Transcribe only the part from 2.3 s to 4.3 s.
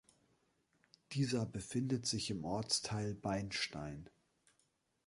im Ortsteil Beinstein.